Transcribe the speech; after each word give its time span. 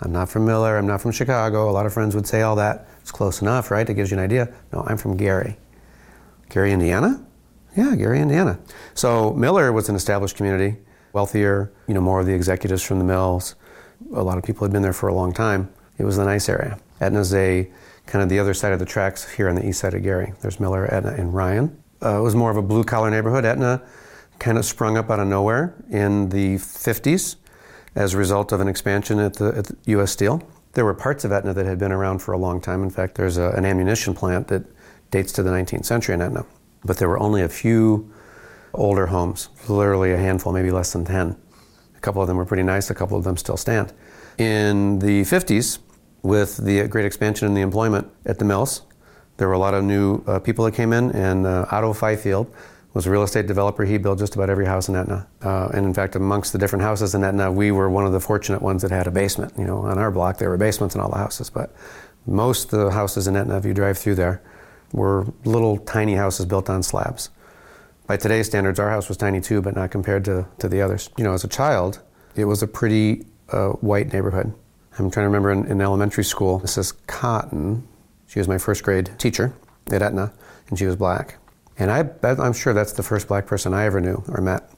I'm 0.00 0.12
not 0.12 0.28
from 0.28 0.46
Miller. 0.46 0.76
I'm 0.76 0.86
not 0.86 1.00
from 1.00 1.12
Chicago. 1.12 1.68
A 1.68 1.72
lot 1.72 1.86
of 1.86 1.92
friends 1.92 2.14
would 2.14 2.26
say 2.26 2.42
all 2.42 2.56
that. 2.56 2.88
It's 3.00 3.10
close 3.10 3.42
enough, 3.42 3.70
right? 3.70 3.88
It 3.88 3.94
gives 3.94 4.10
you 4.10 4.18
an 4.18 4.22
idea. 4.22 4.52
No, 4.72 4.84
I'm 4.86 4.96
from 4.96 5.16
Gary. 5.16 5.56
Gary, 6.48 6.72
Indiana? 6.72 7.24
Yeah, 7.76 7.94
Gary, 7.96 8.20
Indiana. 8.20 8.58
So 8.94 9.32
Miller 9.34 9.72
was 9.72 9.88
an 9.88 9.96
established 9.96 10.36
community, 10.36 10.78
wealthier, 11.12 11.72
you 11.86 11.94
know, 11.94 12.00
more 12.00 12.20
of 12.20 12.26
the 12.26 12.34
executives 12.34 12.82
from 12.82 12.98
the 12.98 13.04
mills. 13.04 13.54
A 14.14 14.22
lot 14.22 14.38
of 14.38 14.44
people 14.44 14.64
had 14.64 14.72
been 14.72 14.82
there 14.82 14.92
for 14.92 15.08
a 15.08 15.14
long 15.14 15.32
time. 15.32 15.72
It 15.98 16.04
was 16.04 16.16
a 16.18 16.24
nice 16.24 16.48
area. 16.48 16.78
Aetna's 17.00 17.34
a 17.34 17.70
kind 18.06 18.22
of 18.22 18.28
the 18.28 18.38
other 18.38 18.54
side 18.54 18.72
of 18.72 18.78
the 18.78 18.86
tracks 18.86 19.30
here 19.32 19.48
on 19.48 19.54
the 19.54 19.66
east 19.66 19.80
side 19.80 19.94
of 19.94 20.02
Gary. 20.02 20.32
There's 20.40 20.60
Miller, 20.60 20.86
Aetna, 20.92 21.10
and 21.12 21.34
Ryan. 21.34 21.82
Uh, 22.02 22.18
it 22.18 22.22
was 22.22 22.34
more 22.34 22.50
of 22.50 22.56
a 22.56 22.62
blue 22.62 22.84
collar 22.84 23.10
neighborhood. 23.10 23.44
Aetna 23.44 23.82
kind 24.38 24.56
of 24.56 24.64
sprung 24.64 24.96
up 24.96 25.10
out 25.10 25.18
of 25.18 25.26
nowhere 25.26 25.74
in 25.90 26.28
the 26.28 26.56
50s 26.56 27.36
as 27.98 28.14
a 28.14 28.16
result 28.16 28.52
of 28.52 28.60
an 28.60 28.68
expansion 28.68 29.18
at 29.18 29.34
the, 29.34 29.48
at 29.58 29.70
U.S. 29.86 30.12
Steel. 30.12 30.40
There 30.74 30.84
were 30.84 30.94
parts 30.94 31.24
of 31.24 31.32
Aetna 31.32 31.52
that 31.54 31.66
had 31.66 31.80
been 31.80 31.90
around 31.90 32.20
for 32.20 32.32
a 32.32 32.38
long 32.38 32.60
time. 32.60 32.84
In 32.84 32.90
fact, 32.90 33.16
there's 33.16 33.36
a, 33.36 33.50
an 33.50 33.64
ammunition 33.64 34.14
plant 34.14 34.46
that 34.48 34.62
dates 35.10 35.32
to 35.32 35.42
the 35.42 35.50
19th 35.50 35.84
century 35.84 36.14
in 36.14 36.22
Aetna. 36.22 36.46
But 36.84 36.98
there 36.98 37.08
were 37.08 37.18
only 37.18 37.42
a 37.42 37.48
few 37.48 38.12
older 38.72 39.06
homes, 39.06 39.48
literally 39.68 40.12
a 40.12 40.16
handful, 40.16 40.52
maybe 40.52 40.70
less 40.70 40.92
than 40.92 41.04
10. 41.04 41.36
A 41.96 42.00
couple 42.00 42.22
of 42.22 42.28
them 42.28 42.36
were 42.36 42.44
pretty 42.44 42.62
nice, 42.62 42.88
a 42.88 42.94
couple 42.94 43.18
of 43.18 43.24
them 43.24 43.36
still 43.36 43.56
stand. 43.56 43.92
In 44.38 45.00
the 45.00 45.22
50s, 45.22 45.80
with 46.22 46.58
the 46.58 46.86
great 46.86 47.04
expansion 47.04 47.48
in 47.48 47.54
the 47.54 47.62
employment 47.62 48.08
at 48.24 48.38
the 48.38 48.44
mills, 48.44 48.82
there 49.38 49.48
were 49.48 49.54
a 49.54 49.58
lot 49.58 49.74
of 49.74 49.82
new 49.82 50.22
uh, 50.28 50.38
people 50.38 50.64
that 50.66 50.74
came 50.74 50.92
in, 50.92 51.10
and 51.10 51.46
uh, 51.46 51.66
Otto 51.72 51.92
Fifield 51.92 52.54
was 52.94 53.06
a 53.06 53.10
real 53.10 53.22
estate 53.22 53.46
developer. 53.46 53.84
He 53.84 53.98
built 53.98 54.18
just 54.18 54.34
about 54.34 54.50
every 54.50 54.66
house 54.66 54.88
in 54.88 54.96
Aetna. 54.96 55.26
Uh, 55.42 55.68
and 55.74 55.86
in 55.86 55.94
fact, 55.94 56.16
amongst 56.16 56.52
the 56.52 56.58
different 56.58 56.82
houses 56.82 57.14
in 57.14 57.22
Aetna, 57.22 57.52
we 57.52 57.70
were 57.70 57.90
one 57.90 58.06
of 58.06 58.12
the 58.12 58.20
fortunate 58.20 58.62
ones 58.62 58.82
that 58.82 58.90
had 58.90 59.06
a 59.06 59.10
basement. 59.10 59.52
You 59.58 59.64
know, 59.64 59.78
on 59.78 59.98
our 59.98 60.10
block, 60.10 60.38
there 60.38 60.48
were 60.48 60.56
basements 60.56 60.94
in 60.94 61.00
all 61.00 61.10
the 61.10 61.18
houses, 61.18 61.50
but 61.50 61.74
most 62.26 62.72
of 62.72 62.80
the 62.80 62.90
houses 62.90 63.26
in 63.26 63.36
Aetna, 63.36 63.56
if 63.58 63.64
you 63.64 63.74
drive 63.74 63.98
through 63.98 64.16
there, 64.16 64.42
were 64.92 65.26
little 65.44 65.78
tiny 65.78 66.14
houses 66.14 66.46
built 66.46 66.70
on 66.70 66.82
slabs. 66.82 67.30
By 68.06 68.16
today's 68.16 68.46
standards, 68.46 68.78
our 68.78 68.88
house 68.88 69.08
was 69.08 69.18
tiny 69.18 69.40
too, 69.40 69.60
but 69.60 69.74
not 69.74 69.90
compared 69.90 70.24
to, 70.24 70.46
to 70.58 70.68
the 70.68 70.80
others. 70.80 71.10
You 71.18 71.24
know, 71.24 71.34
as 71.34 71.44
a 71.44 71.48
child, 71.48 72.00
it 72.36 72.46
was 72.46 72.62
a 72.62 72.66
pretty 72.66 73.26
uh, 73.50 73.70
white 73.70 74.12
neighborhood. 74.12 74.54
I'm 74.98 75.10
trying 75.10 75.24
to 75.24 75.28
remember 75.28 75.52
in, 75.52 75.66
in 75.66 75.80
elementary 75.80 76.24
school, 76.24 76.60
Mrs. 76.60 76.94
Cotton, 77.06 77.86
she 78.26 78.38
was 78.38 78.48
my 78.48 78.58
first 78.58 78.82
grade 78.82 79.10
teacher 79.18 79.52
at 79.90 80.02
Aetna, 80.02 80.32
and 80.68 80.78
she 80.78 80.86
was 80.86 80.96
black. 80.96 81.36
And 81.78 81.90
I, 81.90 82.08
I'm 82.22 82.52
sure 82.52 82.74
that's 82.74 82.92
the 82.92 83.02
first 83.02 83.28
black 83.28 83.46
person 83.46 83.72
I 83.72 83.84
ever 83.84 84.00
knew 84.00 84.22
or 84.28 84.40
met. 84.40 84.70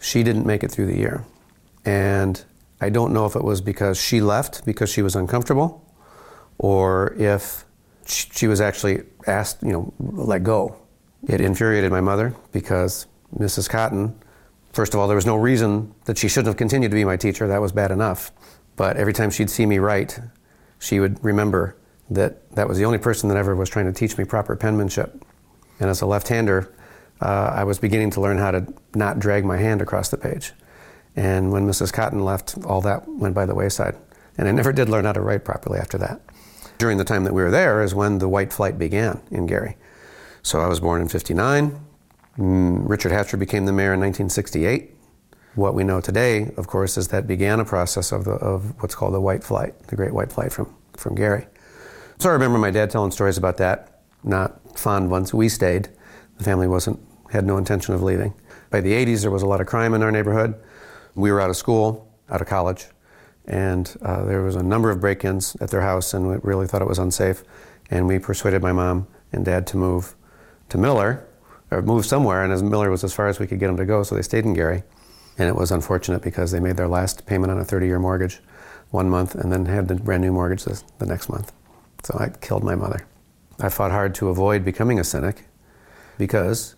She 0.00 0.22
didn't 0.22 0.46
make 0.46 0.64
it 0.64 0.70
through 0.70 0.86
the 0.86 0.96
year. 0.96 1.24
And 1.84 2.42
I 2.80 2.88
don't 2.88 3.12
know 3.12 3.26
if 3.26 3.36
it 3.36 3.44
was 3.44 3.60
because 3.60 4.00
she 4.00 4.20
left 4.20 4.64
because 4.64 4.90
she 4.90 5.02
was 5.02 5.14
uncomfortable 5.14 5.84
or 6.58 7.14
if 7.14 7.64
she 8.06 8.46
was 8.46 8.60
actually 8.60 9.02
asked, 9.26 9.62
you 9.62 9.72
know, 9.72 9.92
let 9.98 10.42
go. 10.42 10.76
It 11.28 11.40
infuriated 11.40 11.90
my 11.90 12.00
mother 12.00 12.34
because 12.52 13.06
Mrs. 13.36 13.68
Cotton, 13.68 14.18
first 14.72 14.94
of 14.94 15.00
all, 15.00 15.08
there 15.08 15.16
was 15.16 15.26
no 15.26 15.36
reason 15.36 15.94
that 16.04 16.16
she 16.16 16.28
shouldn't 16.28 16.46
have 16.46 16.56
continued 16.56 16.90
to 16.90 16.94
be 16.94 17.04
my 17.04 17.16
teacher. 17.16 17.48
That 17.48 17.60
was 17.60 17.72
bad 17.72 17.90
enough. 17.90 18.30
But 18.76 18.96
every 18.96 19.12
time 19.12 19.30
she'd 19.30 19.50
see 19.50 19.66
me 19.66 19.78
write, 19.78 20.20
she 20.78 21.00
would 21.00 21.22
remember 21.24 21.76
that 22.10 22.48
that 22.52 22.68
was 22.68 22.78
the 22.78 22.84
only 22.84 22.98
person 22.98 23.28
that 23.28 23.36
ever 23.36 23.56
was 23.56 23.68
trying 23.68 23.86
to 23.86 23.92
teach 23.92 24.16
me 24.16 24.24
proper 24.24 24.54
penmanship. 24.54 25.24
And 25.80 25.90
as 25.90 26.00
a 26.00 26.06
left 26.06 26.28
hander, 26.28 26.72
uh, 27.20 27.52
I 27.54 27.64
was 27.64 27.78
beginning 27.78 28.10
to 28.12 28.20
learn 28.20 28.38
how 28.38 28.50
to 28.50 28.66
not 28.94 29.18
drag 29.18 29.44
my 29.44 29.56
hand 29.56 29.80
across 29.80 30.08
the 30.08 30.18
page. 30.18 30.52
And 31.14 31.50
when 31.50 31.66
Mrs. 31.66 31.92
Cotton 31.92 32.24
left, 32.24 32.56
all 32.64 32.80
that 32.82 33.08
went 33.08 33.34
by 33.34 33.46
the 33.46 33.54
wayside. 33.54 33.96
And 34.36 34.48
I 34.48 34.52
never 34.52 34.72
did 34.72 34.88
learn 34.88 35.06
how 35.06 35.12
to 35.12 35.20
write 35.20 35.44
properly 35.44 35.78
after 35.78 35.96
that. 35.98 36.20
During 36.78 36.98
the 36.98 37.04
time 37.04 37.24
that 37.24 37.32
we 37.32 37.42
were 37.42 37.50
there 37.50 37.82
is 37.82 37.94
when 37.94 38.18
the 38.18 38.28
white 38.28 38.52
flight 38.52 38.78
began 38.78 39.20
in 39.30 39.46
Gary. 39.46 39.76
So 40.42 40.60
I 40.60 40.68
was 40.68 40.78
born 40.78 41.00
in 41.00 41.08
59. 41.08 41.80
Mm, 42.38 42.88
Richard 42.88 43.12
Hatcher 43.12 43.38
became 43.38 43.64
the 43.64 43.72
mayor 43.72 43.94
in 43.94 44.00
1968. 44.00 44.92
What 45.54 45.72
we 45.72 45.84
know 45.84 46.02
today, 46.02 46.52
of 46.58 46.66
course, 46.66 46.98
is 46.98 47.08
that 47.08 47.26
began 47.26 47.60
a 47.60 47.64
process 47.64 48.12
of, 48.12 48.24
the, 48.24 48.32
of 48.32 48.80
what's 48.82 48.94
called 48.94 49.14
the 49.14 49.20
white 49.22 49.42
flight, 49.42 49.78
the 49.86 49.96
great 49.96 50.12
white 50.12 50.30
flight 50.30 50.52
from, 50.52 50.74
from 50.98 51.14
Gary. 51.14 51.46
So 52.18 52.28
I 52.28 52.32
remember 52.32 52.58
my 52.58 52.70
dad 52.70 52.90
telling 52.90 53.10
stories 53.10 53.38
about 53.38 53.56
that, 53.56 54.02
not 54.22 54.60
fond 54.78 55.10
ones. 55.10 55.32
We 55.34 55.48
stayed. 55.48 55.88
The 56.38 56.44
family 56.44 56.66
wasn't, 56.66 57.00
had 57.30 57.44
no 57.44 57.56
intention 57.56 57.94
of 57.94 58.02
leaving. 58.02 58.34
By 58.70 58.80
the 58.80 58.92
80s, 58.92 59.22
there 59.22 59.30
was 59.30 59.42
a 59.42 59.46
lot 59.46 59.60
of 59.60 59.66
crime 59.66 59.94
in 59.94 60.02
our 60.02 60.12
neighborhood. 60.12 60.54
We 61.14 61.32
were 61.32 61.40
out 61.40 61.50
of 61.50 61.56
school, 61.56 62.12
out 62.30 62.40
of 62.40 62.46
college, 62.46 62.86
and 63.46 63.96
uh, 64.02 64.24
there 64.24 64.42
was 64.42 64.56
a 64.56 64.62
number 64.62 64.90
of 64.90 65.00
break 65.00 65.24
ins 65.24 65.56
at 65.60 65.70
their 65.70 65.80
house, 65.80 66.12
and 66.14 66.28
we 66.28 66.36
really 66.42 66.66
thought 66.66 66.82
it 66.82 66.88
was 66.88 66.98
unsafe. 66.98 67.42
And 67.90 68.06
we 68.06 68.18
persuaded 68.18 68.62
my 68.62 68.72
mom 68.72 69.06
and 69.32 69.44
dad 69.44 69.66
to 69.68 69.76
move 69.76 70.14
to 70.68 70.78
Miller, 70.78 71.24
or 71.70 71.82
move 71.82 72.04
somewhere, 72.04 72.42
and 72.42 72.52
as 72.52 72.62
Miller 72.62 72.90
was 72.90 73.04
as 73.04 73.12
far 73.12 73.28
as 73.28 73.38
we 73.38 73.46
could 73.46 73.58
get 73.58 73.68
them 73.68 73.76
to 73.76 73.84
go, 73.84 74.02
so 74.02 74.14
they 74.14 74.22
stayed 74.22 74.44
in 74.44 74.54
Gary. 74.54 74.82
And 75.38 75.48
it 75.48 75.54
was 75.54 75.70
unfortunate 75.70 76.22
because 76.22 76.50
they 76.50 76.60
made 76.60 76.76
their 76.76 76.88
last 76.88 77.26
payment 77.26 77.50
on 77.50 77.58
a 77.58 77.64
30 77.64 77.86
year 77.86 77.98
mortgage 77.98 78.40
one 78.90 79.10
month 79.10 79.34
and 79.34 79.52
then 79.52 79.66
had 79.66 79.88
the 79.88 79.96
brand 79.96 80.22
new 80.22 80.32
mortgage 80.32 80.64
the, 80.64 80.82
the 80.98 81.06
next 81.06 81.28
month. 81.28 81.52
So 82.04 82.16
I 82.18 82.28
killed 82.28 82.64
my 82.64 82.74
mother. 82.74 83.06
I 83.60 83.68
fought 83.68 83.90
hard 83.90 84.14
to 84.16 84.28
avoid 84.28 84.64
becoming 84.64 84.98
a 84.98 85.04
cynic 85.04 85.44
because 86.18 86.76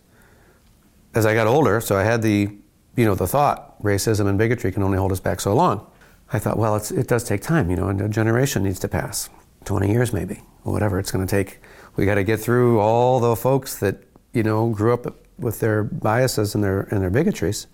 as 1.14 1.26
I 1.26 1.34
got 1.34 1.46
older, 1.46 1.80
so 1.80 1.96
I 1.96 2.04
had 2.04 2.22
the, 2.22 2.50
you 2.96 3.04
know, 3.04 3.14
the 3.14 3.26
thought 3.26 3.82
racism 3.82 4.26
and 4.28 4.38
bigotry 4.38 4.72
can 4.72 4.82
only 4.82 4.98
hold 4.98 5.12
us 5.12 5.20
back 5.20 5.40
so 5.40 5.54
long. 5.54 5.86
I 6.32 6.38
thought, 6.38 6.58
well, 6.58 6.76
it 6.76 7.08
does 7.08 7.24
take 7.24 7.40
time, 7.40 7.70
you 7.70 7.76
know, 7.76 7.88
and 7.88 8.00
a 8.00 8.08
generation 8.08 8.62
needs 8.62 8.78
to 8.80 8.88
pass, 8.88 9.30
20 9.64 9.90
years 9.90 10.12
maybe, 10.12 10.42
or 10.64 10.72
whatever 10.72 10.98
it's 10.98 11.10
going 11.10 11.26
to 11.26 11.30
take. 11.30 11.60
We 11.96 12.04
got 12.04 12.16
to 12.16 12.24
get 12.24 12.38
through 12.38 12.80
all 12.80 13.18
the 13.18 13.34
folks 13.34 13.78
that, 13.78 14.02
you 14.32 14.42
know, 14.42 14.68
grew 14.68 14.92
up 14.92 15.06
with 15.38 15.60
their 15.60 15.84
biases 15.84 16.54
and 16.54 16.62
their, 16.62 16.82
and 16.82 17.00
their 17.00 17.10
bigotries, 17.10 17.66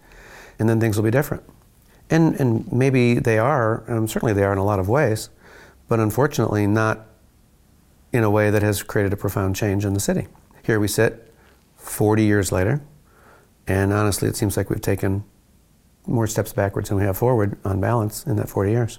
and 0.59 0.69
then 0.69 0.81
things 0.81 0.97
will 0.97 1.05
be 1.05 1.11
different. 1.11 1.43
And, 2.11 2.39
and 2.39 2.71
maybe 2.73 3.15
they 3.15 3.39
are, 3.39 3.83
and 3.89 4.09
certainly 4.09 4.35
they 4.35 4.45
are 4.45 4.53
in 4.53 4.59
a 4.59 4.65
lot 4.65 4.79
of 4.79 4.89
ways, 4.89 5.31
but 5.89 5.99
unfortunately 5.99 6.67
not 6.67 7.07
in 8.15 8.23
a 8.23 8.31
way 8.31 8.49
that 8.49 8.63
has 8.63 8.81
created 8.85 9.13
a 9.13 9.17
profound 9.17 9.57
change 9.57 9.85
in 9.85 9.93
the 9.93 9.99
city. 9.99 10.29
Here 10.63 10.79
we 10.79 10.87
sit 10.87 11.35
40 11.77 12.23
years 12.23 12.53
later, 12.53 12.81
and 13.67 13.93
honestly, 13.93 14.29
it 14.29 14.37
seems 14.37 14.57
like 14.57 14.71
we've 14.71 14.81
taken 14.81 15.25
more 16.07 16.29
steps 16.29 16.53
backwards 16.53 16.91
than 16.91 16.99
we 16.99 17.03
have 17.03 17.19
forward 17.19 17.59
on 17.65 17.81
balance 17.81 18.25
in 18.25 18.37
that 18.37 18.49
40 18.49 18.71
years. 18.71 18.99